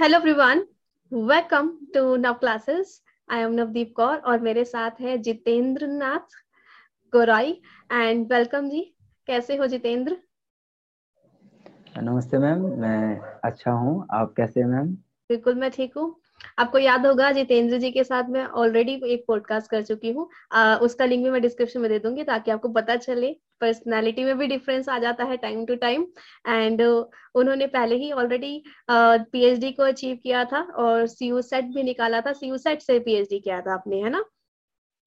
[0.00, 0.58] Hello everyone
[1.12, 6.36] welcome to Nav classes I am Navdeep Kaur और मेरे साथ है जितेंद्र नाथ
[7.12, 8.96] गोराई एंड वेलकम जी.
[9.26, 10.16] कैसे हो जितेंद्र?
[12.02, 14.86] नमस्ते मैम मैं अच्छा हूँ। आप कैसे हैं मैम?
[15.30, 16.20] बिल्कुल मैं ठीक हूँ।
[16.58, 20.28] आपको याद होगा, जितेंद्र जी के साथ मैं ऑलरेडी एक पॉडकास्ट कर चुकी हूँ।
[20.82, 24.46] उसका लिंक भी मैं डिस्क्रिप्शन में दे दूँगी ताकि आपको पता चले। पर्सनालिटी में भी
[24.46, 26.06] डिफरेंस आ जाता है टाइम टू टाइम
[26.48, 32.20] एंड उन्होंने पहले ही ऑलरेडी पीएचडी को अचीव किया था और सीयू सेट भी निकाला
[32.20, 34.24] था। सीयू सेट से पीएचडी किया था आपने, है ना?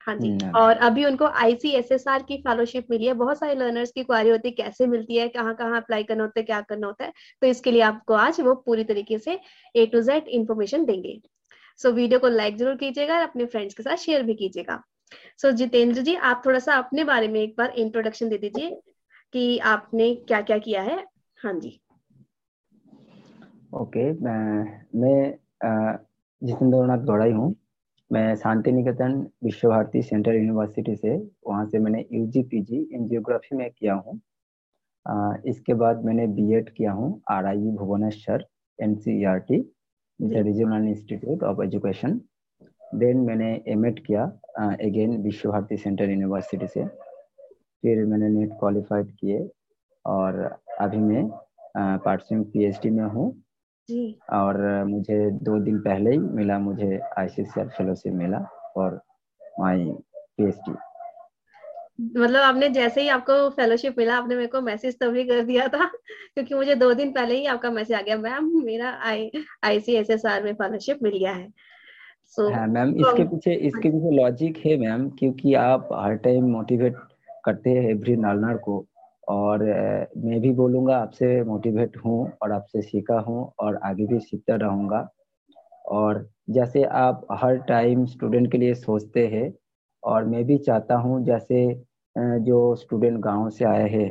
[0.06, 4.30] हाँ जी और अभी उनको आईसीएसएसआर की फेलोशिप मिली है। बहुत सारे लर्नर्स की क्वारी
[4.30, 7.12] होती है कैसे मिलती है कहाँ कहाँ अप्लाई करना होता है क्या करना होता है।
[7.42, 9.38] तो इसके लिए आपको आज वो पूरी तरीके से
[9.74, 11.20] ए टू जेड इन्फॉर्मेशन देंगे।
[11.80, 14.82] सो so, वीडियो को लाइक ज़रूर कीजिएगा और अपने फ्रेंड्स के साथ शेयर भी कीजिएगा।
[15.38, 18.70] सो so, जितेंद्र जी आप थोड़ा सा अपने बारे में एक बार इंट्रोडक्शन दे दीजिए
[19.32, 21.04] कि आपने क्या क्या किया है।
[21.38, 21.80] हाँ जी।
[23.74, 25.38] ओके okay, मैं मैं
[26.42, 27.54] जितेंद्र नाथ गौड़ाई हूँ।
[28.10, 29.12] मैं शांति निकेतन
[29.44, 31.16] विश्व भारती सेंट्रल यूनिवर्सिटी से
[31.46, 34.20] वहाँ से मैंने U G P G in geography में किया हूँ।
[35.46, 38.44] इसके बाद मैंने बी एड किया हूँ R I Bhubaneswar
[38.78, 39.56] N C R T
[40.20, 42.20] regional institute of education
[42.94, 44.24] then मैंने एम एड किया
[44.58, 49.48] again Vishwa Bharati central university से। फिर मैंने नेट क्वालिफाइड किए
[50.04, 50.40] और
[50.80, 51.28] अभी मैं
[52.04, 53.30] पार्टसिंग पी एच डी में हूँ।
[54.32, 58.38] और मुझे दो दिन पहले ही मिला मुझे आईसीसीआर फेलोशिप मिला
[58.76, 59.00] और
[59.60, 59.84] माई
[60.36, 60.72] पीएचडी।
[62.00, 65.86] मतलब आपने जैसे ही आपको फेलोशिप मिला आपने मेरे को मैसेज तभी कर दिया था
[66.34, 69.30] क्योंकि मुझे दो दिन पहले ही आपका मैसेज आ गया मैम मेरा आई
[69.64, 71.52] आईसीएसएसआर में फेलोशिप मिल गया है।
[72.26, 76.44] सो so, हाँ मैम इसके पीछे इसके पीछे लॉजिक है मैम क्योंकि आप हर टाइम
[76.44, 76.96] मोटिवेट
[77.44, 78.86] करते हैं एवरी नालनर को।
[79.28, 79.62] और
[80.18, 85.08] मैं भी बोलूँगा आपसे मोटिवेट हूँ और आपसे सीखा हूँ और आगे भी सीखता रहूँगा।
[85.90, 89.52] और जैसे आप हर टाइम स्टूडेंट के लिए सोचते हैं
[90.02, 91.66] और मैं भी चाहता हूँ जैसे
[92.16, 94.10] जो स्टूडेंट गाँव से आए हैं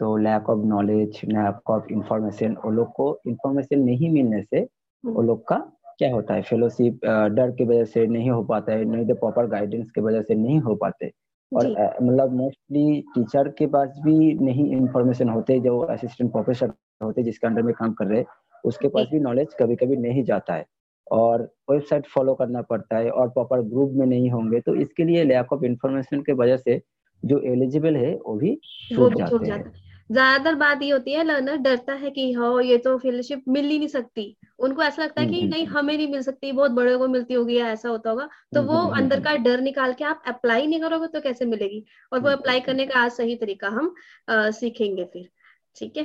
[0.00, 5.12] तो lack of knowledge lack of information वो लोग को इंफॉर्मेशन नहीं मिलने से वो
[5.12, 5.56] हम्म। लोग का
[5.98, 6.42] क्या होता है?
[6.42, 7.00] फेलोशिप
[7.34, 10.34] डर की वजह से नहीं हो पाता है नहीं तो प्रॉपर गाइडेंस की वजह से
[10.34, 11.10] नहीं हो पाते।
[11.52, 11.66] और
[12.02, 16.72] मतलब मोस्टली टीचर के पास भी नहीं इंफॉर्मेशन होते जो असिस्टेंट प्रोफेसर
[17.04, 18.24] होते जिसके अंडर में काम कर रहे
[18.64, 20.66] उसके पास भी नॉलेज कभी कभी नहीं जाता है।
[21.06, 25.24] और वेबसाइट फॉलो करना पड़ता है और प्रॉपर ग्रुप में नहीं होंगे तो इसके लिए
[25.24, 26.80] लैक ऑफ़ इंफॉर्मेशन के वजह से
[27.22, 28.54] जो एलिजिबल है वो भी
[28.90, 29.62] छूट जाते हैं।
[30.10, 33.78] ज़्यादातर बात ये होती है लर्नर डरता है कि हाँ ये तो फेलोशिप मिल ही
[33.78, 36.70] नहीं सकती। उनको ऐसा लगता है कि हम्म, नहीं हम्म, हमें नहीं मिल सकती बहुत
[36.70, 39.92] बड़े को मिलती होगी या ऐसा होता होगा तो हम्म, वो अंदर का डर निकाल
[39.94, 41.84] के आप अप्लाई नहीं करोगे तो कैसे मिलेगी?
[42.12, 43.94] और वो अप्लाई करने का आज सही तरीका हम
[44.28, 45.28] आ, सीखेंगे फिर
[45.76, 46.04] ठीक है?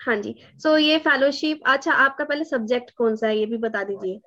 [0.00, 3.56] हाँ जी सो so, ये फेलोशिप अच्छा आपका पहले सब्जेक्ट कौन सा है ये भी
[3.58, 4.20] बता दीजिए।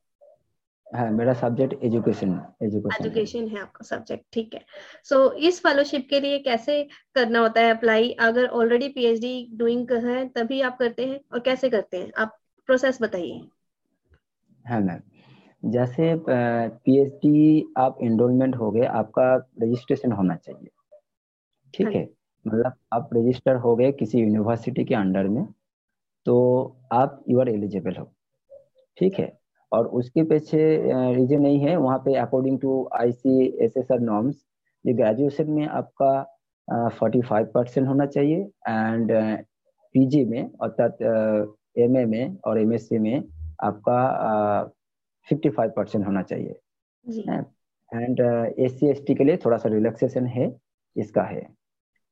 [0.96, 2.30] हाँ मेरा सब्जेक्ट एजुकेशन
[2.62, 4.66] एजुकेशन एजुकेशन है आपका सब्जेक्ट ठीक है।
[5.04, 9.92] सो so, इस फेलोशिप के लिए कैसे करना होता है अप्लाई अगर ऑलरेडी पीएचडी डूइंग
[10.06, 12.12] है तभी आप करते हैं और कैसे करते हैं?
[12.18, 13.48] आप प्रोसेस बताइए।
[14.68, 20.70] हाँ मैम जैसे पीएचडी आप एनरोलमेंट हो गए आपका रजिस्ट्रेशन होना चाहिए।
[21.74, 22.10] ठीक हाँ। है?
[22.48, 25.46] मतलब आप रजिस्टर हो गए किसी यूनिवर्सिटी के अंडर में
[26.26, 26.36] तो
[26.92, 28.12] आप यू आर एलिजिबल हो।
[28.98, 29.38] ठीक है?
[29.72, 30.60] और उसके पीछे
[31.16, 34.36] रीजन नहीं है वहाँ पे according to I C S S R norms
[34.86, 38.40] ये ग्रेजुएशन में आपका फोर्टी फाइव परसेंट होना चाहिए
[38.70, 39.12] एंड
[39.96, 41.02] पीजी में अर्थात
[41.80, 43.24] एम ए में और एम एस सी में
[43.64, 44.00] आपका
[45.28, 46.56] फिफ्टी फाइव परसेंट होना चाहिए।
[47.92, 48.20] And
[48.60, 50.52] S C S T के लिए थोड़ा सा रिलैक्सेशन है
[50.96, 51.48] इसका है।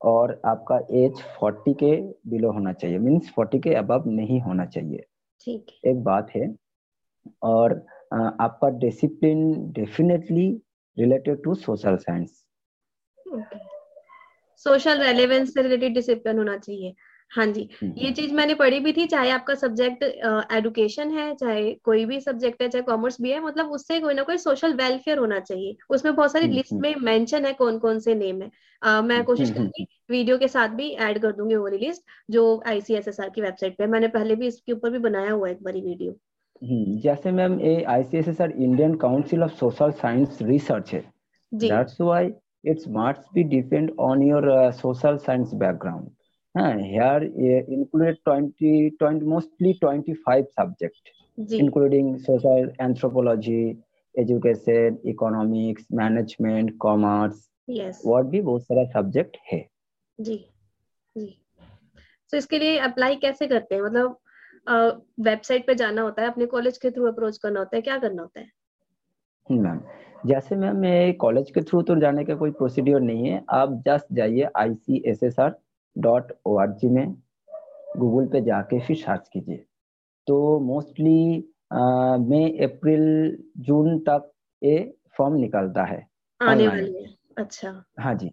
[0.02, 1.96] और आपका एज 40 के
[2.30, 5.06] बिलो होना चाहिए मीन्स 40 के अबव नहीं होना चाहिए।
[5.48, 6.48] ठीक एक बात है
[7.41, 7.74] और
[8.13, 10.47] आपका discipline definitely
[10.97, 12.44] related to social science
[14.66, 16.94] social relevance से रिलेटेड डिसिप्लिन होना चाहिए।
[17.31, 20.03] हाँ जी। हम्म, ये हम्म। चीज़ मैंने पढ़ी भी थी चाहे आपका सब्जेक्ट
[20.53, 24.24] एडुकेशन है चाहे कोई भी सब्जेक्ट है चाहे कॉमर्स भी है मतलब उससे कोई ना
[24.24, 28.00] कोई सोशल वेलफेयर होना चाहिए। उसमें बहुत सारी लिस्ट हम्म, में मेंशन है कौन कौन
[28.00, 28.50] से नेम है।
[28.81, 33.30] आ, मैं कोशिश करूँगी वीडियो के साथ भी ऐड कर दूँगी वो लिस्ट जो आईसीएसएसआर
[33.30, 36.18] की वेबसाइट पे मैंने पहले भी इसके ऊपर भी बनाया हुआ है एक बारी वीडियो
[36.63, 41.04] जैसे मैम ये ICSSR Indian council of social science research है
[41.54, 42.31] that's why
[42.66, 46.10] it's must be depend on your social science background
[46.56, 51.02] Uh, here uh, included 20, 20, mostly 25 subjects,
[51.38, 53.78] including social anthropology,
[54.16, 57.50] education, economics, management, commerce.
[57.68, 58.01] Yes.
[58.06, 59.60] और भी बहुत सारा subject है
[60.19, 60.36] जी
[61.16, 64.18] जी तो so, इसके लिए apply कैसे करते हैं मतलब
[64.67, 68.21] वेबसाइट पे जाना होता है अपने कॉलेज के थ्रू अप्रोच करना होता है क्या करना
[68.21, 68.47] होता है?
[69.50, 69.81] मैम
[70.25, 74.13] जैसे मैम मैं कॉलेज के थ्रू तो जाने का कोई प्रोसीड्योर नहीं है आप जस्ट
[74.13, 75.56] जाइए I C S S R
[75.95, 77.13] dot O R G में
[77.97, 79.65] गूगल पे जाके फिर सर्च कीजिए.
[80.27, 81.51] तो मोस्टली
[82.29, 84.31] मई अप्रैल जून तक
[84.62, 84.77] ये
[85.17, 86.06] फॉर्म निकलता है.
[86.41, 88.31] आने वाली है। अच्छा। हाँ जी.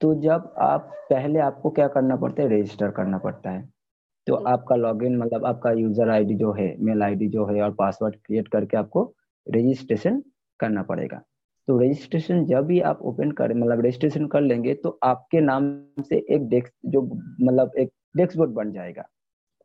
[0.00, 2.48] तो जब आप पहले आपको क्या करना पड़ता है?
[2.50, 3.68] रजिस्टर करना पड़ता है.
[4.26, 8.16] तो आपका लॉगिन मतलब आपका यूज़र आईडी जो है मेल आईडी जो है और पासवर्ड
[8.16, 9.02] क्रिएट करके आपको
[9.46, 10.22] रजिस्ट्रेशन
[10.60, 11.22] करना पड़ेगा।
[11.68, 15.70] तो रजिस्ट्रेशन जब भी आप ओपन कर मतलब रजिस्ट्रेशन कर लेंगे तो आपके नाम
[16.08, 19.04] से एक डेस्क जो मतलब एक डेस्क बोर्ड बन जाएगा।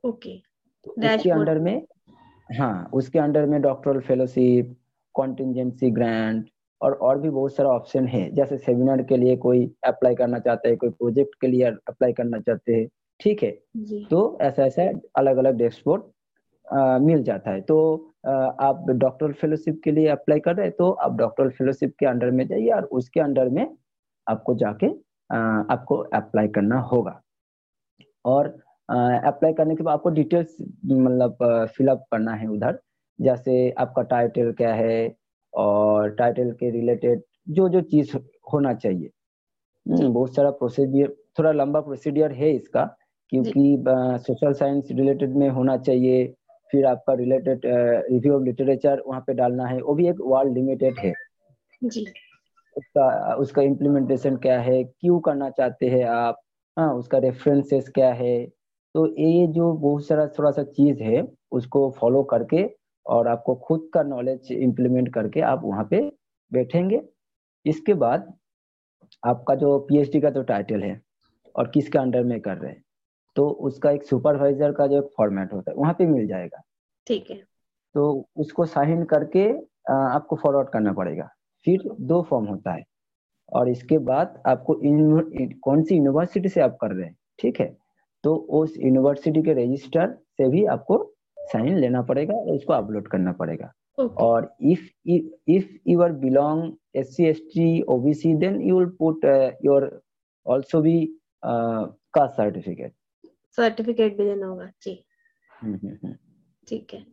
[0.04, 0.38] ओके
[0.86, 1.82] तो उसके अंडर में
[2.50, 4.76] हाँ उसके अंडर में डॉक्टरल फेलोशिप
[5.16, 6.50] कॉन्टिजेंसी ग्रांट
[6.82, 10.70] और और भी बहुत सारा ऑप्शन है। जैसे सेमिनार के लिए कोई अप्लाई करना चाहते
[10.70, 12.88] हैं कोई प्रोजेक्ट के लिए अप्लाई करना चाहते हैं
[13.22, 13.52] ठीक है?
[14.10, 14.84] तो ऐसा ऐसा
[15.18, 16.04] अलग अलग डेस्कबोर्ड
[17.04, 17.78] मिल जाता है। तो
[18.28, 22.06] आ, आप डॉक्टर फेलोशिप के लिए अप्लाई कर रहे हैं तो आप डॉक्टर फेलोशिप के
[22.06, 23.66] अंडर में जाइए और उसके अंडर में
[24.28, 24.88] आपको जाके
[25.30, 27.22] आ, आपको अप्लाई करना होगा।
[28.26, 28.48] और
[28.90, 31.38] अप्लाई करने के बाद आपको डिटेल्स मतलब
[31.78, 32.80] फिलअप करना है उधर।
[33.20, 35.16] जैसे आपका टाइटल क्या है
[35.54, 38.16] और टाइटल के रिलेटेड जो जो चीज़
[38.54, 39.10] होना चाहिए।
[39.86, 42.84] हम्म, बहुत सारा प्रोसीडियर थोड़ा लंबा प्रोसीडियर है इसका।
[43.32, 43.84] क्योंकि
[44.24, 46.26] सोशल साइंस रिलेटेड में होना चाहिए
[46.72, 51.00] फिर आपका रिलेटेड रिव्यू ऑफ़ लिटरेचर वहाँ पे डालना है वो भी एक वर्ल्ड लिमिटेड
[51.00, 51.14] है।
[51.84, 52.06] जी।
[52.76, 56.42] उसका उसका इम्प्लीमेंटेशन क्या है क्यों करना चाहते हैं आप
[56.78, 58.46] हाँ उसका रेफरेंसेस क्या है
[58.96, 62.64] तो ये जो बहुत सारा थोड़ा सा चीज़ है उसको फॉलो करके
[63.06, 66.02] और आपको खुद का नॉलेज इम्प्लीमेंट करके आप वहाँ पे
[66.52, 67.02] बैठेंगे।
[67.66, 68.34] इसके बाद
[69.24, 71.02] आपका जो पीएचडी का जो टाइटल है
[71.56, 72.84] और किसके अंडर में कर रहे हैं?
[73.36, 76.62] तो उसका एक सुपरवाइजर का जो एक फॉर्मेट होता है वहाँ पे मिल जाएगा।
[77.08, 77.42] ठीक है।
[77.96, 79.50] तो उसको साइन करके
[79.92, 81.30] आपको फॉरवर्ड करना पड़ेगा।
[81.66, 82.84] फिर दो फॉर्म होता है।
[83.54, 84.80] और इसके बाद आपको
[85.64, 87.76] कौन सी यूनिवर्सिटी से आप कर रहे हैं ठीक है?
[88.24, 91.04] तो उस यूनिवर्सिटी के रजिस्टर से भी आपको
[91.38, 94.18] साइन लेना पड़ेगा और उसको अपलोड करना पड़ेगा। okay.
[94.18, 99.26] और if if you are belong S C S T OBC then you will put
[99.66, 99.90] your
[100.46, 100.98] also भी
[101.44, 102.94] कास्ट सर्टिफिकेट
[103.56, 105.06] सर्टिफिकेट भी देना होगा जी।
[105.64, 106.16] हम्म, हम्म, हम्म।
[106.68, 107.06] ठीक है।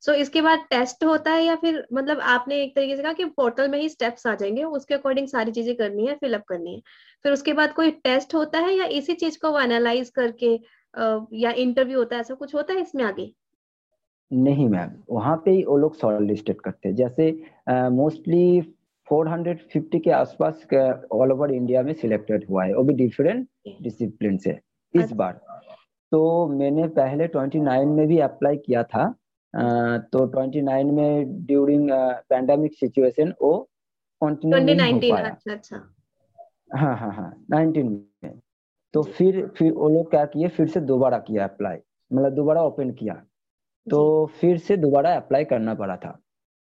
[0.00, 3.12] सो so, इसके बाद टेस्ट होता है या फिर मतलब आपने एक तरीके से कहा
[3.12, 6.74] कि पोर्टल में ही स्टेप्स आ जाएँगे उसके अकॉर्डिंग सारी चीज़ें करनी है फिलअप करनी
[6.74, 6.82] है।
[7.22, 10.60] फिर उसके बाद कोई टेस्ट होता है या इसी चीज़ को वो एनालाइज करके
[11.32, 13.32] या इंटरव्यू होता है ऐसा कुछ होता है इसमें आगे?
[14.32, 18.66] नहीं मैम वहाँ पे ही वो लोग शॉर्ट करते हैं। जैसे मोस्टली uh,
[19.12, 20.66] 450 के आसपास
[21.12, 23.48] ऑल ओवर इंडिया में सिलेक्टेड हुआ है। वो भी डिफरेंट
[23.82, 24.50] डिसिप्लिन से
[24.94, 25.40] इस अच्छा। बार।
[26.12, 29.02] तो मैंने पहले 29 में भी अप्लाई किया था।
[29.54, 31.88] आ, तो 29 में ड्यूरिंग
[32.28, 33.56] पैंडेमिक सिचुएशन वो
[34.22, 35.76] कंटिन्यू नहीं हो पाया। अच्छा अच्छा।
[36.74, 37.84] हाँ हाँ हाँ 19
[38.24, 38.38] में।
[38.94, 41.76] तो फिर फिर वो लोग क्या किए फिर से दोबारा किया अप्लाई
[42.10, 43.14] मतलब दोबारा ओपन किया।
[43.86, 46.18] तो फिर से दोबारा अप्लाई करना पड़ा था।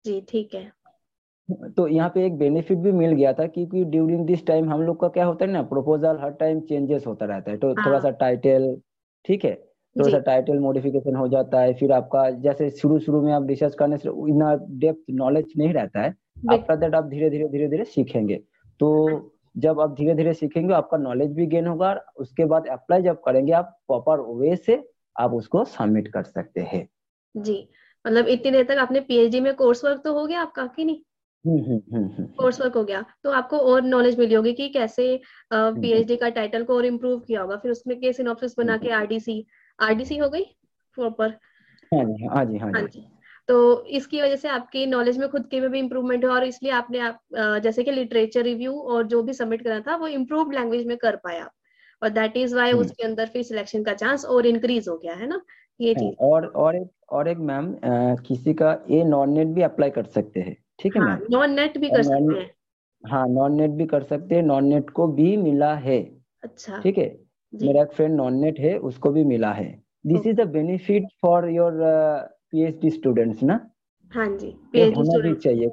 [0.05, 0.71] जी ठीक है।
[1.77, 4.99] तो यहाँ पे एक बेनिफिट भी मिल गया था क्योंकि ड्यूरिंग दिस टाइम हम लोग
[4.99, 8.09] का क्या होता है ना प्रपोजल हर टाइम चेंजेस होता रहता है। तो थोड़ा सा
[8.09, 8.75] टाइटल
[9.25, 9.53] ठीक है?
[9.95, 13.75] थोड़ा सा टाइटल मॉडिफिकेशन हो जाता है फिर आपका जैसे शुरू शुरू में आप रिसर्च
[13.75, 16.15] करने से इतना डेप्थ नॉलेज नहीं रहता है
[16.51, 18.35] आफ्टर दैट आप धीरे धीरे धीरे धीरे सीखेंगे।
[18.79, 23.21] तो जब आप धीरे धीरे सीखेंगे आपका नॉलेज भी गेन होगा उसके बाद अप्लाई जब
[23.21, 24.81] करेंगे आप प्रॉपर वे से
[25.19, 26.87] आप उसको सबमिट कर सकते हैं।
[27.35, 27.67] जी।
[28.05, 31.01] मतलब इतनी देर तक आपने पीएचडी में कोर्स वर्क तो हो गया आपका कि नहीं?
[31.45, 35.19] कोर्स हम्म, वर्क हम्म, हम्म, हो गया। तो आपको और नॉलेज मिली होगी कि कैसे
[35.53, 39.45] पीएचडी का टाइटल को और इम्प्रूव किया होगा। फिर उसमें केस सिनॉप्सिस बना के आरडीसी
[39.79, 40.43] आरडीसी हो गई?
[40.97, 41.29] प्रॉपर
[41.91, 43.05] हाँ जी हाँ जी हाँ, हाँ जी।
[43.47, 46.71] तो इसकी वजह से आपकी नॉलेज में खुद के में भी इम्प्रूवमेंट हुआ और इसलिए
[46.71, 47.19] आपने आप
[47.63, 51.15] जैसे कि लिटरेचर रिव्यू और जो भी सबमिट करना था वो इम्प्रूव लैंग्वेज में कर
[51.15, 51.49] पाया।
[52.01, 55.27] और दैट इज़ वाई उसके अंदर फिर सिलेक्शन का चांस और इंक्रीज हो गया है
[55.27, 55.41] ना?
[55.81, 57.75] ये हाँ, चीज़। और और एक और एक मैम
[58.27, 61.77] किसी का ए नॉन नेट भी अप्लाई कर सकते हैं। ठीक है हाँ, नॉन नेट
[61.77, 62.49] भी कर सकते हैं।
[63.03, 65.99] हाँ नॉन नेट भी कर सकते हैं। नॉन नेट को भी मिला है।
[66.43, 67.05] अच्छा। ठीक है?
[67.53, 69.69] मेरा एक फ्रेंड नॉन नेट है उसको भी मिला है।
[70.05, 71.73] This is the benefit for your
[72.51, 73.59] PhD students ना?
[74.13, 75.69] हाँ जी पीएचडी होना भी चाहिए।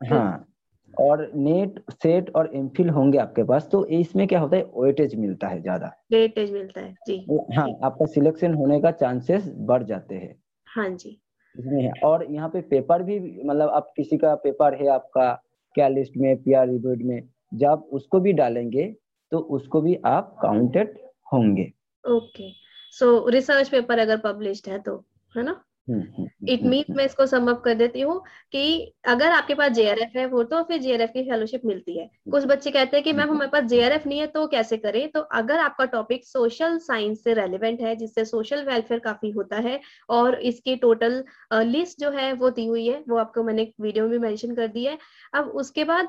[0.00, 0.46] हाँ
[0.94, 4.62] और नेट सेट और एमफिल होंगे आपके पास तो इसमें क्या होता है?
[4.62, 7.26] वेटेज मिलता है ज़्यादा। वेटेज मिलता है जी।
[7.56, 10.34] हाँ आपका सिलेक्शन होने का चांसेस बढ़ जाते हैं।
[10.66, 11.18] हाँ जी।
[11.54, 15.32] इसमें है। और यहाँ पे पेपर भी मतलब आप किसी का पेपर है आपका,
[15.74, 16.68] क्या लिस्ट में पी आर
[17.04, 17.22] में,
[17.54, 18.84] जब उसको भी डालेंगे
[19.32, 20.98] तो उसको भी आप काउंटेड
[21.32, 21.72] होंगे।
[22.04, 22.50] ओके
[22.94, 24.96] सो रिसर्च पेपर अगर पब्लिश्ड है तो
[25.34, 25.60] है ना?
[25.88, 28.18] इट मीन मैं इसको समअप कर देती हूँ
[28.52, 32.44] कि अगर आपके पास जेआरएफ है, वो तो फिर जेआरएफ की फेलोशिप मिलती है। कुछ
[32.44, 35.08] बच्चे कहते हैं कि मैम, हमारे पास जेआरएफ नहीं है तो कैसे करें?
[35.10, 39.80] तो अगर आपका टॉपिक सोशल साइंस से रेलिवेंट है, जिससे सोशल वेलफेयर काफ़ी होता है,
[40.08, 41.22] और इसकी टोटल
[41.54, 44.84] लिस्ट जो है, वो दी हुई है, वो आपको मैंने वीडियो में मैंशन कर दी
[44.84, 44.98] है।
[45.34, 46.08] अब उसके बाद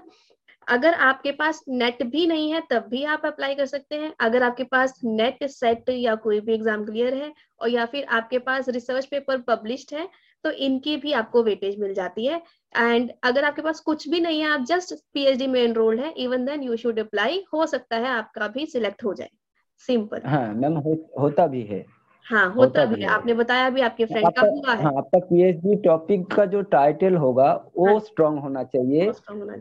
[0.67, 4.43] अगर आपके पास नेट भी नहीं है तब भी आप अप्लाई कर सकते हैं। अगर
[4.43, 7.31] आपके पास नेट सेट या कोई भी एग्ज़ाम क्लियर है
[7.61, 10.07] और या फिर आपके पास रिसर्च पेपर पब्लिश्ड है
[10.43, 12.41] तो इनकी भी आपको वेटेज मिल जाती है।
[12.73, 16.45] एंड अगर आपके पास कुछ भी नहीं है आप जस्ट पीएचडी में एनरोल्ड है even
[16.45, 19.29] then you should apply हो सकता है आपका भी सिलेक्ट हो जाए।
[19.81, 21.85] सिंपल हाँ मैम हो, होता भी है।
[22.25, 25.19] हाँ होता, होता भी है। आपने बताया भी आपके फ्रेंड का हुआ है। हाँ आपका
[25.19, 29.11] पीएचडी टॉपिक का जो टाइटल होगा वो स्ट्रांग हाँ, होना चाहिए।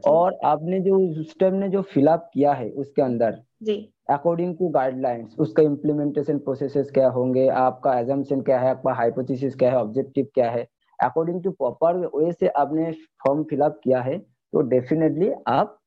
[0.07, 3.77] और आपने जो उस टाइम ने जो फिलअप किया है उसके अंदर जी।
[4.11, 9.71] अकॉर्डिंग टू गाइडलाइंस उसका इम्प्लीमेंटेशन प्रोसेसेस क्या होंगे आपका एजम्पशन क्या है आपका हाइपोथेसिस क्या
[9.71, 10.67] है ऑब्जेक्टिव क्या है
[10.99, 12.91] अकॉर्डिंग टू प्रॉपर वे से आपने
[13.27, 15.79] फॉर्म फिलअप किया है तो डेफिनेटली आप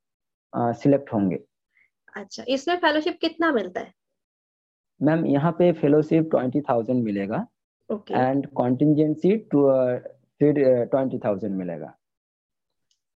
[0.54, 1.40] सिलेक्ट होंगे।
[2.16, 3.94] अच्छा इसमें फेलोशिप कितना मिलता है?
[5.02, 7.46] मैम यहाँ पे फेलोशिप ट्वेंटी थाउज़ेंड मिलेगा
[7.90, 10.54] एंड कॉन्टिजेंसी फिर
[10.86, 11.94] ट्वेंटी थाउज़ेंड मिलेगा।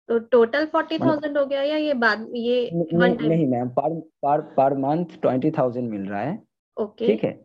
[0.09, 4.41] तो टोटल फोर्टी थाउज़ेंड हो गया या ये बाद ये नहीं, नहीं मैम पर पर
[4.57, 6.41] पर मंथ ट्वेंटी थाउज़ेंड मिल रहा है।
[6.77, 7.39] ओके ठीक है?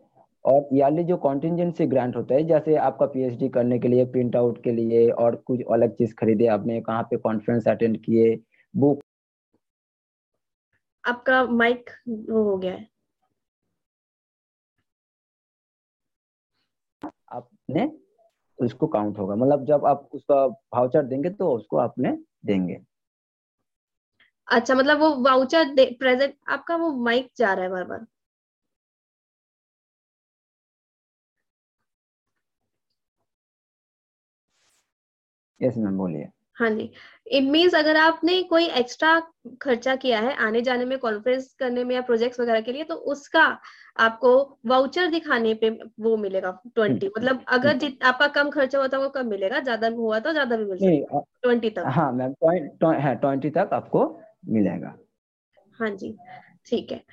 [0.45, 4.63] और ईयरली जो कॉन्टिजेंसी ग्रांट होता है जैसे आपका पीएचडी करने के लिए प्रिंट आउट
[4.63, 8.35] के लिए और कुछ अलग चीज़ खरीदे आपने कहाँ पे कॉन्फ्रेंस अटेंड किए
[8.73, 9.01] बुक
[11.03, 12.87] आपका माइक वो हो गया है।
[17.69, 17.91] आपने
[18.59, 22.79] उसको काउंट होगा। मतलब जब आप उसका वाउचर देंगे तो उसको आपने देंगे।
[24.47, 28.05] अच्छा मतलब वो वाउचर प्रेजेंट आपका वो माइक जा रहा है बार बार
[35.61, 36.89] यस मैम बोलिए। हाँ जी।
[37.27, 39.19] इट मीन्स अगर आपने कोई एक्स्ट्रा
[39.61, 42.95] खर्चा किया है आने जाने में कॉन्फ्रेंस करने में या प्रोजेक्ट्स वगैरह के लिए तो
[43.13, 43.43] उसका
[43.97, 44.31] आपको
[44.65, 48.87] वाउचर दिखाने पे वो मिलेगा ट्वेंटी हम्म। मतलब अगर हम्म। जित आपका कम खर्चा हुआ
[48.87, 53.49] था वो कम मिलेगा ज़्यादा हुआ तो ज़्यादा भी मिलेगा ट्वेंटी तक। हाँ मैम ट्वेंटी
[53.49, 54.05] तक आपको
[54.47, 54.95] मिलेगा
[55.79, 56.15] हाँ जी
[56.65, 57.03] ठीक है।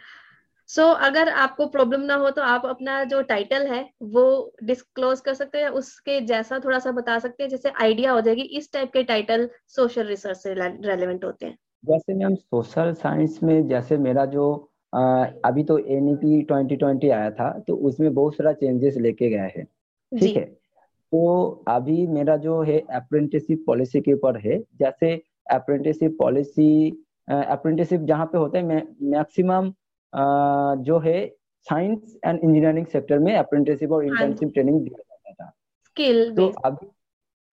[0.74, 5.20] सो so, अगर आपको प्रॉब्लम ना हो तो आप अपना जो टाइटल है वो डिस्क्लोज
[5.20, 8.72] कर सकते हैं उसके जैसा थोड़ा सा बता सकते हैं जैसे आइडिया हो जाएगी इस
[8.72, 13.96] टाइप के टाइटल सोशल रिसर्च से रेलेवेंट होते हैं। जैसे मैम सोशल साइंस में जैसे
[13.98, 18.52] मेरा जो आ, अभी तो एन ई ट्वेंटी ट्वेंटी आया था तो उसमें बहुत सारा
[18.52, 19.64] चेंजेस लेके गए हैं।
[20.12, 20.44] ठीक है?
[20.44, 25.14] तो अभी मेरा जो है अप्रेंटिसशिप पॉलिसी के ऊपर है जैसे
[25.50, 26.90] अप्रेंटिसशिप पॉलिसी
[27.28, 29.72] अप्रेंटिसशिप जहाँ पे होता है मैक्सिमम
[30.14, 31.26] जो है
[31.66, 35.50] साइंस एंड इंजीनियरिंग सेक्टर में अप्रेंटिसशिप और इंटर्नशिप ट्रेनिंग दिया जाता था।
[35.84, 36.86] स्किल तो अभी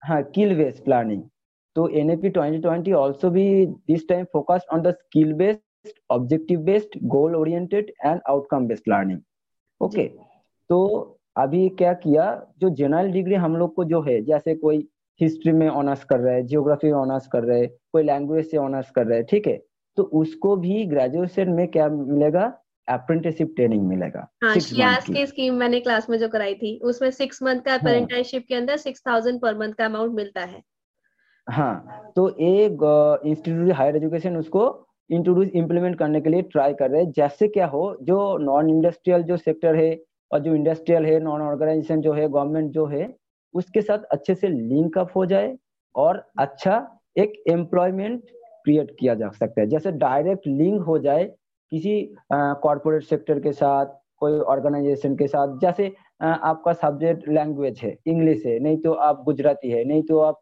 [0.04, 1.24] हाँ स्किल बेस्ड प्लानिंग
[1.76, 7.36] तो एनएपी 2020 आल्सो भी this time focused on the skill based objective based goal
[7.36, 9.20] oriented and outcome based learning
[9.82, 10.08] okay
[10.70, 10.80] तो
[11.38, 12.26] अभी क्या किया
[12.60, 14.88] जो जनरल डिग्री हम लोग को जो है जैसे कोई
[15.22, 18.58] हिस्ट्री में ऑनर्स कर रहे हैं जियोग्राफी में ऑनर्स कर रहे हैं कोई लैंग्वेज से
[18.58, 19.60] ऑनर्स कर रहे हैं ठीक है?
[19.98, 22.52] तो उसको भी ग्रेजुएशन में क्या मिलेगा?
[22.88, 27.62] अप्रेंटिसशिप ट्रेनिंग मिलेगा। हाँ की। स्कीम मैंने क्लास में जो कराई थी उसमें सिक्स मंथ
[27.62, 30.62] का अप्रेंटिसशिप हाँ, के अंदर सिक्स थाउज़ेंड पर मंथ का अमाउंट मिलता है।
[31.48, 34.64] हाँ तो एक इंस्टीट्यूट हायर एजुकेशन उसको
[35.10, 39.24] इंट्रोड्यूस इम्प्लीमेंट करने के लिए ट्राई कर रहे हैं। जैसे क्या हो जो नॉन इंडस्ट्रियल
[39.24, 40.00] जो सेक्टर है
[40.32, 43.16] और जो इंडस्ट्रियल है नॉन ऑर्गेनाइजेशन जो है गवर्नमेंट जो है
[43.54, 45.58] उसके साथ अच्छे से लिंक अप हो जाए
[45.96, 46.76] और अच्छा
[47.18, 48.24] एक एम्प्लॉयमेंट
[48.64, 51.24] क्रिएट किया जा सकता है। जैसे डायरेक्ट लिंक हो जाए
[51.72, 51.94] किसी
[52.34, 58.46] कॉरपोरेट सेक्टर के साथ कोई ऑर्गेनाइजेशन के साथ जैसे आ, आपका सब्जेक्ट लैंग्वेज है इंग्लिश
[58.46, 60.42] है नहीं तो आप गुजराती है नहीं तो आप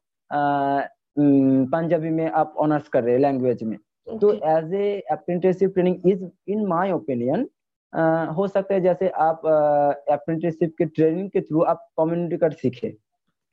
[1.17, 4.19] पंजाबी में आप ऑनर्स कर रहे हैं लैंग्वेज में। okay.
[4.21, 7.47] तो as a apprenticeship training is in my opinion
[8.37, 9.45] हो सकता है जैसे आप
[10.11, 12.89] अप्रेंटिसशिप के ट्रेनिंग के थ्रू आप कम्युनिटी कार्ड सीखे।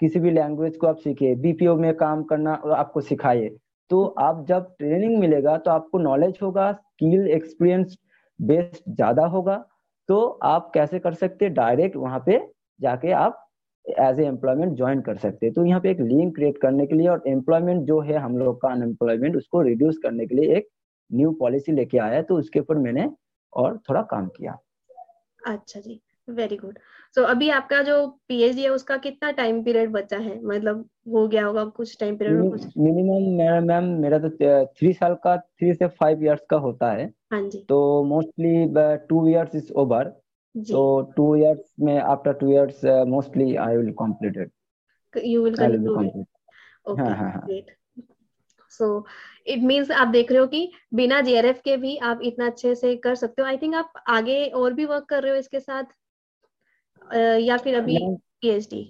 [0.01, 3.49] किसी भी लैंग्वेज को आप सीखे बीपीओ में काम करना आपको सिखाए।
[3.91, 7.97] तो आप जब ट्रेनिंग मिलेगा तो आपको नॉलेज होगा स्किल एक्सपीरियंस
[8.39, 9.57] बेस्ड ज़्यादा होगा।
[10.09, 12.41] तो आप कैसे कर सकते डायरेक्ट वहाँ पे
[12.81, 13.43] जाके आप
[13.85, 16.95] एज ए एम्प्लॉयमेंट ज्वाइन कर सकते हैं। तो यहाँ पे एक लिंक क्रिएट करने के
[16.95, 20.69] लिए और एम्प्लॉयमेंट जो है, हम लोग का अनएम्प्लॉयमेंट उसको रिड्यूस करने के लिए एक
[21.11, 23.09] न्यू पॉलिसी लेके आया तो उसके ऊपर मैंने
[23.53, 24.59] और थोड़ा काम किया।
[25.47, 26.79] अच्छा जी वेरी गुड
[27.15, 30.41] सो so, अभी आपका जो पीएचडी है उसका कितना टाइम पीरियड बचा है?
[30.45, 32.37] मतलब हो गया होगा कुछ टाइम पीरियड
[32.79, 34.31] मिनिमम मैम मेरा तो
[34.79, 39.27] थ्री साल का थ्री से फाइव इयर्स का होता है। हाँ जी। तो mostly two
[39.29, 40.05] years is over
[40.55, 46.27] तो टू इयर्स में after two years mostly I will complete it you will complete
[46.89, 47.75] okay great
[48.73, 48.87] so
[49.47, 52.95] it means आप देख रहे हो कि बिना जेआरएफ के भी आप इतना अच्छे से
[52.97, 55.85] कर सकते हो। आई थिंक आप आगे और भी वर्क कर रहे हो इसके साथ।
[57.15, 57.99] या फिर अभी
[58.41, 58.83] पीएचडी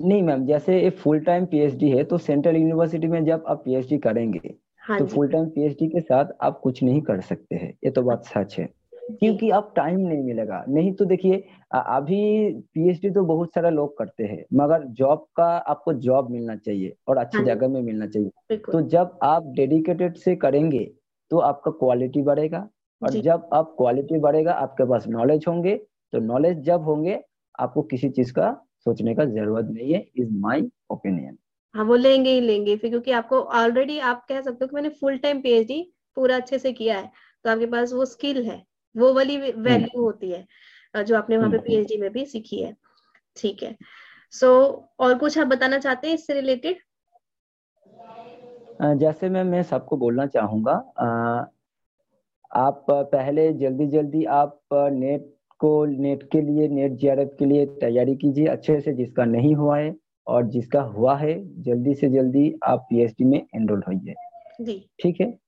[0.00, 3.98] नहीं मैम जैसे एक फुल टाइम पीएचडी है तो सेंट्रल यूनिवर्सिटी में जब आप पीएचडी
[3.98, 7.90] करेंगे हाँ तो फुल टाइम पीएचडी के साथ आप कुछ नहीं कर सकते हैं ये
[7.90, 8.68] तो बात सच है।
[9.20, 11.42] क्योंकि आप टाइम नहीं मिलेगा नहीं तो देखिए
[11.74, 16.94] अभी पीएचडी तो बहुत सारा लोग करते हैं मगर जॉब का आपको जॉब मिलना चाहिए
[17.08, 18.30] और अच्छी हाँ जगह में मिलना चाहिए।
[18.72, 20.84] तो जब आप डेडिकेटेड से करेंगे
[21.30, 22.68] तो आपका क्वालिटी बढ़ेगा
[23.02, 25.74] और जब आप क्वालिटी बढ़ेगा आपके पास नॉलेज होंगे
[26.16, 27.18] तो नॉलेज जब होंगे
[27.58, 28.52] आपको किसी चीज़ का
[28.86, 31.36] सोचने का ज़रूरत नहीं है इज़ माई ओपिनियन
[31.74, 34.88] हाँ वो लेंगे ही लेंगे फिर क्योंकि आपको ऑलरेडी आप कह सकते हो कि मैंने
[35.00, 35.80] फुल टाइम पीएचडी
[36.16, 37.10] पूरा अच्छे से किया है
[37.44, 38.62] तो आपके पास वो स्किल है
[38.94, 42.62] वो वाली वैल्यू हम्म। होती है जो आपने वहाँ पे पीएचडी हम्म। में भी सीखी
[42.62, 42.74] है
[43.36, 43.76] ठीक है
[44.32, 46.80] सो so, और कुछ आप बताना चाहते हैं इससे रिलेटेड
[48.98, 50.72] जैसे मैं मैं सबको बोलना चाहूँगा
[52.56, 58.14] आप पहले जल्दी जल्दी आप नेट को नेट के लिए नेट जीआरएफ के लिए तैयारी
[58.16, 59.94] कीजिए अच्छे से जिसका नहीं हुआ है
[60.26, 65.38] और जिसका हुआ है जल्दी से जल्दी आप पीएचडी में एनरोल होइए। ठीक है?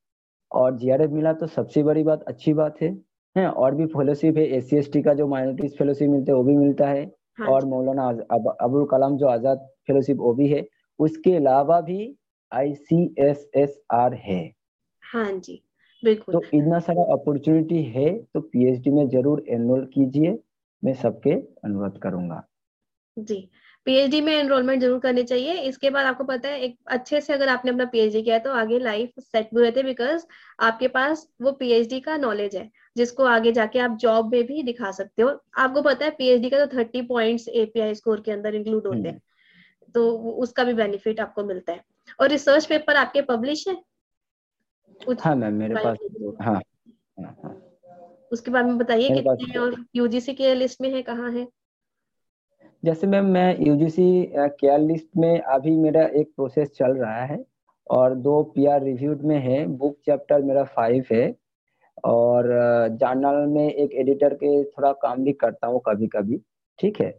[0.50, 2.96] और जीआरएफ मिला तो सबसे बड़ी बात अच्छी बात है।
[3.36, 6.56] है और भी फेलोशिप है एस सी का जो माइनॉरिटीज फेलोशिप मिलते हैं वो भी
[6.56, 7.04] मिलता है।
[7.38, 8.08] हाँ और मौलाना
[8.60, 10.66] अबुल कलाम जो आज़ाद फेलोशिप वो भी है।
[11.00, 12.14] उसके अलावा भी
[12.52, 14.40] I C S S R है।
[15.02, 15.62] हाँ जी।
[16.02, 20.38] बिल्कुल। तो इतना सारा अपॉर्चुनिटी है तो पीएचडी में ज़रूर एनरोल कीजिए।
[20.82, 21.30] मैं सबके
[21.64, 22.42] अनुरोध करूँगा।
[23.16, 23.48] जी।
[23.86, 27.48] पीएचडी में एनरोलमेंट ज़रूर करनी चाहिए। इसके बाद आपको पता है एक अच्छे से अगर
[27.48, 30.24] आपने अपना पीएचडी किया है तो आगे लाइफ सेट भी रहते बिकॉज़
[30.60, 34.90] आपके पास वो पीएचडी का नॉलेज है जिसको आगे जाके आप जॉब में भी दिखा
[34.90, 35.28] सकते हो।
[35.58, 39.10] आपको पता है पीएचडी का तो थर्टी पॉइंट एपीआई स्कोर के अंदर इंक्लूड होते हैं।
[39.10, 40.10] हम्म। तो
[40.42, 41.80] उसका भी बेनिफिट आपको मिलता है।
[42.20, 43.74] और रिसर्च पेपर आपके पब्लिश है?
[45.20, 45.96] हाँ मैम मेरे पास
[46.40, 46.60] हाँ,
[47.20, 47.62] हाँ, हाँ।
[48.32, 51.46] उसके बाद में बताइए कितने और यूजीसी के लिस्ट में है कहाँ है?
[52.84, 57.44] जैसे मैम मैं यूजीसी केयर लिस्ट में अभी मेरा एक प्रोसेस चल रहा है
[57.90, 61.36] और दो पीआर रिव्यूड में है। बुक चैप्टर मेरा फाइव है
[62.04, 62.44] और
[62.92, 66.40] जर्नल में एक एडिटर के थोड़ा काम भी करता हूँ कभी कभी
[66.78, 67.10] ठीक है?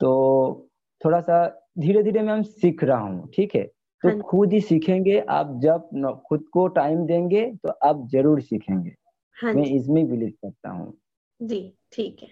[0.00, 0.68] तो
[1.04, 1.46] थोड़ा सा
[1.78, 3.70] धीरे धीरे मैम सीख रहा हूँ ठीक है?
[4.04, 8.94] तो हाँ खुद ही सीखेंगे आप जब खुद को टाइम देंगे तो आप ज़रूर सीखेंगे।
[9.36, 10.92] हाँ मैं इसमें बिलीव करता हूँ।
[11.40, 11.60] जी
[11.92, 12.28] ठीक है।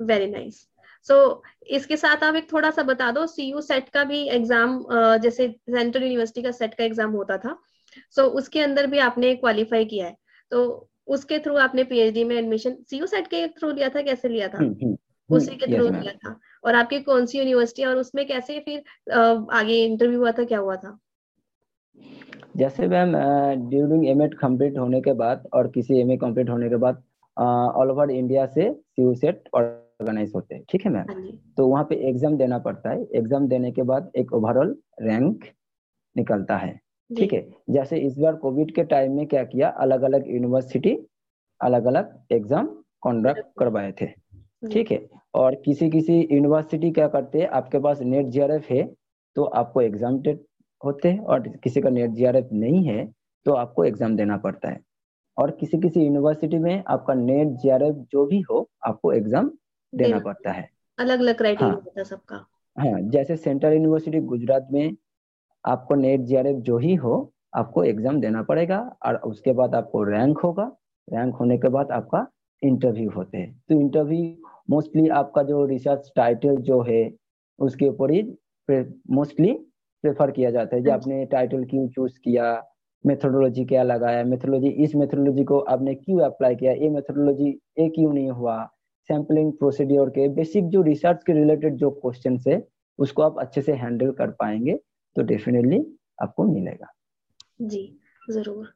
[0.00, 0.66] वेरी नाइस
[1.06, 4.78] सो इसके साथ आप एक थोड़ा सा बता दो सी यू सेट का भी एग्ज़ाम
[5.22, 7.56] जैसे सेंट्रल यूनिवर्सिटी का सेट का एग्ज़ाम होता था।
[8.10, 10.16] सो so, उसके अंदर भी आपने क्वालिफाई किया है।
[10.52, 14.28] तो उसके थ्रू आपने पीएचडी में एडमिशन सी यू सेट के थ्रू लिया था कैसे
[14.28, 14.58] लिया था?
[14.58, 14.96] हम्म, हम्म,
[15.30, 18.82] उसी के थ्रू लिया था। और आपकी कौन सी यूनिवर्सिटी और उसमें कैसे फिर
[19.52, 20.98] आगे इंटरव्यू हुआ था क्या हुआ था?
[22.56, 23.12] जैसे ma'am
[23.68, 27.02] during M Ed complete होने के बाद और किसी एम ए कंप्लीट होने के बाद
[27.36, 31.22] ऑल ओवर इंडिया से सीयू सेट ऑर्गेनाइज होते हैं ठीक है मैम हाँ
[31.56, 35.44] तो वहाँ पे एग्ज़ाम देना पड़ता है। एग्ज़ाम देने के बाद एक ओवरऑल रैंक
[36.16, 36.72] निकलता है
[37.10, 37.46] ठीक है?
[37.70, 40.96] जैसे इस बार कोविड के टाइम में क्या किया अलग अलग यूनिवर्सिटी
[41.60, 42.66] अलग अलग एग्ज़ाम
[43.04, 44.06] कंडक्ट करवाए थे।
[44.62, 45.06] ठीक है?
[45.34, 47.48] और किसी किसी यूनिवर्सिटी क्या करते हैं?
[47.50, 48.82] आपके पास नेट जीआरएफ है
[49.36, 50.22] तो आपको एग्ज़ाम
[50.82, 53.04] होते हैं और किसी का नेट जीआरएफ नहीं है
[53.46, 54.80] तो आपको एग्ज़ाम देना पड़ता है।
[55.36, 59.50] और किसी किसी यूनिवर्सिटी में आपका नेट जीआरएफ जो भी हो आपको एग्ज़ाम
[59.92, 62.36] देना पड़ता है। अलग अलग क्राइटेरिया होता है सबका।
[62.76, 64.96] हाँ जैसे सेंट्रल यूनिवर्सिटी गुजरात में
[65.64, 70.38] आपको नेट जीआरएफ जो ही हो आपको एग्ज़ाम देना पड़ेगा और उसके बाद आपको रैंक
[70.38, 70.70] होगा।
[71.08, 72.26] रैंक होने के बाद आपका
[72.62, 77.02] इंटरव्यू होते हैं। तो इंटरव्यू मोस्टली आपका जो रिसर्च टाइटल जो है
[77.58, 78.22] उसके ऊपर ही
[79.10, 79.52] मोस्टली
[80.04, 82.52] प्रेफर किया जाता है। जो। आपने टाइटल क्यों चूज़ किया
[83.04, 87.48] मेथोडोलॉजी क्या लगाया मेथोडोलॉजी इस मेथोडोलॉजी को आपने क्यों अप्लाई किया ये मेथोडोलॉजी
[87.78, 88.64] ये क्यों नहीं हुआ?
[89.08, 92.62] सैम्पलिंग प्रोसीड्योर के बेसिक जो रिसर्च के रिलेटेड जो क्वेश्चन है
[92.98, 94.78] उसको आप अच्छे से हैंडल कर पाएँगे
[95.16, 95.84] तो डेफिनेटली
[96.22, 96.92] आपको मिलेगा।
[97.62, 97.82] जी
[98.30, 98.68] ज़रूर।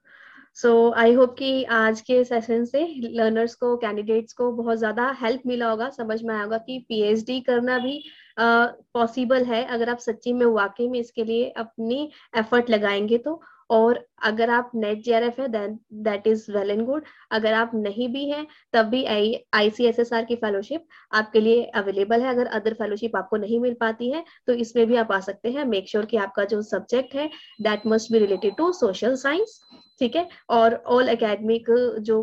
[0.59, 5.43] सो आई होप कि आज के सेशन से लर्नर्स को कैंडिडेट्स को बहुत ज़्यादा हेल्प
[5.47, 8.03] मिला होगा समझ में आया होगा कि पीएचडी करना भी
[8.39, 13.41] पॉसिबल uh, है। अगर आप सच्ची में वाकई में इसके लिए अपनी एफर्ट लगाएँगे तो।
[13.71, 18.09] और अगर आप नेट जी है then that is well and good अगर आप नहीं
[18.09, 22.29] भी हैं तब भी I C S S R की फेलोशिप आपके लिए अवेलेबल है।
[22.31, 25.65] अगर अदर फेलोशिप आपको नहीं मिल पाती है तो इसमें भी आप आ सकते हैं।
[25.65, 27.29] मेक श्योर sure कि आपका जो सब्जेक्ट है
[27.63, 29.61] that must be related to social science
[30.01, 30.29] ठीक है?
[30.51, 31.71] और ऑल एकेडमिक
[32.03, 32.23] जो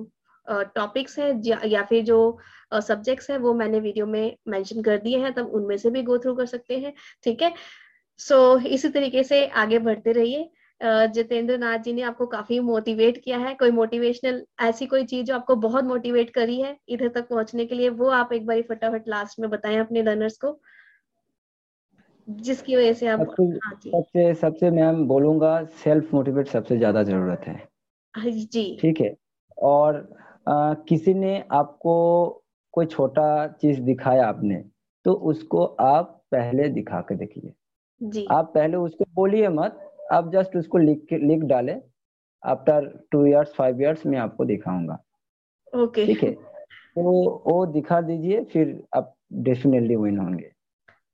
[0.75, 2.17] टॉपिक्स हैं या फिर जो
[2.81, 6.17] सब्जेक्ट्स हैं वो मैंने वीडियो में मेंशन कर दिए हैं तब उनमें से भी गो
[6.17, 7.53] थ्रू कर सकते हैं ठीक है?
[8.19, 10.49] सो so, इसी तरीके से आगे बढ़ते रहिए।
[10.81, 15.35] जितेंद्र नाथ जी ने आपको काफ़ी मोटिवेट किया है कोई मोटिवेशनल ऐसी कोई चीज़ जो
[15.35, 19.07] आपको बहुत मोटिवेट करी है इधर तक पहुँचने के लिए वो आप एक बार फटाफट
[19.07, 20.59] लास्ट में बताएँ अपने लर्नर्स को।
[22.27, 27.55] जिसकी वजह से आप हाँ सबसे सबसे मैम बोलूँगा सेल्फ मोटिवेट सबसे ज़्यादा ज़रूरत है।
[28.15, 29.15] हाँ जी ठीक है?
[29.57, 29.95] और
[30.47, 31.95] आ, किसी ने आपको
[32.73, 34.63] कोई छोटा चीज़ दिखाया आपने
[35.05, 37.53] तो उसको आप पहले दिखा के देखिए।
[38.01, 39.79] जी। आप पहले उसको बोलिए मत
[40.11, 41.75] आप जस्ट उसको लिख लिख डाले।
[42.43, 44.97] After two years five years में आपको दिखाऊँगा।
[45.73, 46.31] ओके। ठीक है?
[46.31, 47.01] तो
[47.47, 50.51] वो दिखा दीजिए फिर आप डेफिनेटली विन होंगे।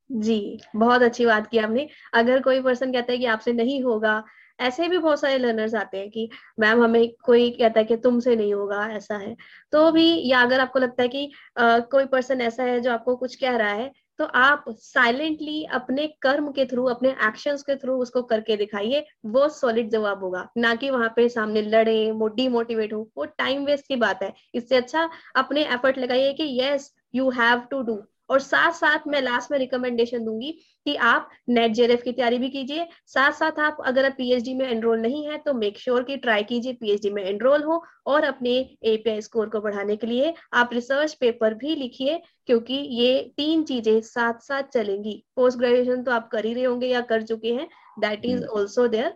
[0.09, 0.35] जी
[0.75, 4.23] बहुत अच्छी बात की आपने। अगर कोई पर्सन कहता है कि आपसे नहीं होगा
[4.59, 8.35] ऐसे भी बहुत सारे लर्नर्स आते हैं कि मैम हमें कोई कहता है कि तुमसे
[8.35, 9.35] नहीं होगा ऐसा है।
[9.73, 13.15] तो भी या अगर आपको लगता है कि आ, कोई पर्सन ऐसा है जो आपको
[13.15, 17.95] कुछ कह रहा है तो आप साइलेंटली अपने कर्म के थ्रू अपने एक्शन के थ्रू
[17.97, 22.93] उसको करके दिखाइए वो सॉलिड जवाब होगा। ना कि वहाँ पे सामने लड़े वो डिमोटिवेट
[22.93, 27.29] हो वो टाइम वेस्ट की बात है। इससे अच्छा अपने एफर्ट लगाइए कि yes you
[27.31, 30.51] have to do और साथ साथ मैं लास्ट में रिकमेंडेशन दूँगी
[30.85, 34.65] कि आप नेट जेरेफ की तैयारी भी कीजिए। साथ साथ आप अगर आप पीएचडी में
[34.67, 38.23] एनरोल नहीं है तो मेक श्योर sure कि ट्राई कीजिए पीएचडी में एनरोल हो और
[38.23, 38.51] अपने
[38.85, 43.99] एपीआई स्कोर को बढ़ाने के लिए आप रिसर्च पेपर भी लिखिए क्योंकि ये तीन चीज़ें
[44.03, 47.67] साथ साथ चलेंगी। पोस्ट ग्रेजुएशन तो आप कर ही रहे होंगे या कर चुके हैं
[47.99, 49.13] दैट इज़ ऑल्सो देयर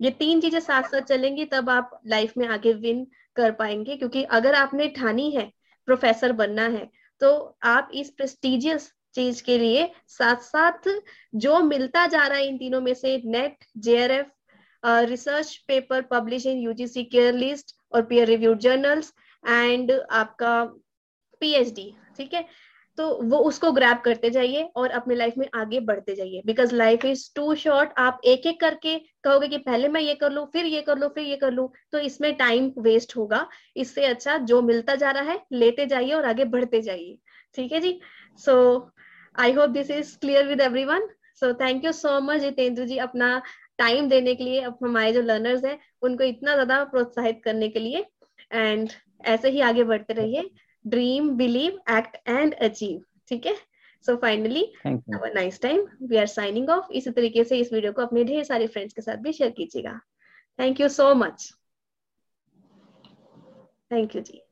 [0.00, 4.22] ये तीन चीज़ें साथ साथ चलेंगी तब आप लाइफ में आगे विन कर पाएँगे क्योंकि
[4.32, 5.50] अगर आपने ठानी है
[5.88, 6.88] प्रोफेसर बनना है
[7.20, 7.32] तो
[7.64, 10.88] आप इस प्रेस्टिजियस चीज़ के लिए साथ साथ
[11.34, 14.30] जो मिलता जा रहा है इन तीनों में से NET JRF
[15.08, 19.12] research paper publish in UGC care list और पीयर रिव्यू जर्नल्स
[19.44, 20.62] एंड आपका
[21.40, 22.44] पीएचडी ठीक है?
[22.98, 27.04] तो वो उसको ग्रैप करते जाइए और अपने लाइफ में आगे बढ़ते जाइए। Because life
[27.04, 30.64] is too short आप एक एक करके कहोगे कि पहले मैं ये कर लू, फिर
[30.66, 34.62] ये कर लू, फिर ये कर लू तो इसमें टाइम वेस्ट होगा। इससे अच्छा जो
[34.62, 37.18] मिलता जा रहा है, लेते जाइए और आगे बढ़ते जाइए।
[37.54, 37.98] ठीक है जी?
[38.40, 38.90] So
[39.34, 40.86] I hope this is clear with every
[41.40, 43.40] so thank you so much Jitendra ji अपना
[43.78, 47.78] टाइम देने के लिए अब हमारे जो लर्नर्स हैं, उनको इतना ज़्यादा प्रोत्साहित करने के
[47.78, 48.04] लिए।
[48.52, 48.90] एंड
[49.26, 50.50] ऐसे ही आगे बढ़ते रहिए।
[50.86, 53.54] Dream believe act and achieve ठीक है?
[54.04, 58.24] So finally nice time we are signing off इसी तरीके से इस वीडियो को अपने
[58.24, 59.98] ढेर सारे फ्रेंड्स के साथ भी शेयर कीजिएगा।
[60.58, 61.52] Thank you so much
[63.92, 64.42] thank you ji.